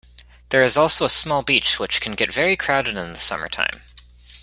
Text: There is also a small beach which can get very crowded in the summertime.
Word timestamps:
There 0.49 0.63
is 0.63 0.77
also 0.77 1.05
a 1.05 1.09
small 1.09 1.43
beach 1.43 1.77
which 1.79 2.01
can 2.01 2.15
get 2.15 2.33
very 2.33 2.57
crowded 2.57 2.97
in 2.97 3.13
the 3.13 3.19
summertime. 3.19 3.81